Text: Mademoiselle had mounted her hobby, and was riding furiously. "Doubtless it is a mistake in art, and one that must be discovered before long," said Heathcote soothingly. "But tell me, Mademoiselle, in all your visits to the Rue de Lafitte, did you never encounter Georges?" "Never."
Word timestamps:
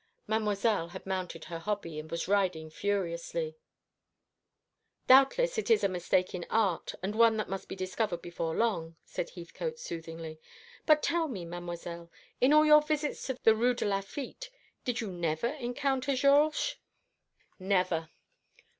Mademoiselle 0.25 0.87
had 0.87 1.05
mounted 1.05 1.45
her 1.45 1.59
hobby, 1.59 1.99
and 1.99 2.09
was 2.09 2.27
riding 2.27 2.71
furiously. 2.71 3.55
"Doubtless 5.05 5.59
it 5.59 5.69
is 5.69 5.83
a 5.83 5.87
mistake 5.87 6.33
in 6.33 6.43
art, 6.49 6.95
and 7.03 7.13
one 7.13 7.37
that 7.37 7.47
must 7.47 7.67
be 7.67 7.75
discovered 7.75 8.19
before 8.19 8.55
long," 8.55 8.95
said 9.05 9.29
Heathcote 9.29 9.77
soothingly. 9.77 10.39
"But 10.87 11.03
tell 11.03 11.27
me, 11.27 11.45
Mademoiselle, 11.45 12.09
in 12.39 12.51
all 12.51 12.65
your 12.65 12.81
visits 12.81 13.27
to 13.27 13.37
the 13.43 13.53
Rue 13.53 13.75
de 13.75 13.85
Lafitte, 13.85 14.49
did 14.83 15.01
you 15.01 15.11
never 15.11 15.49
encounter 15.49 16.15
Georges?" 16.15 16.77
"Never." 17.59 18.09